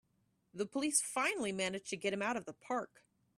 The 0.51 0.65
police 0.65 0.99
finally 0.99 1.51
manage 1.51 1.87
to 1.91 1.95
get 1.95 2.11
him 2.11 2.23
out 2.23 2.35
of 2.35 2.45
the 2.45 2.53
park! 2.53 3.03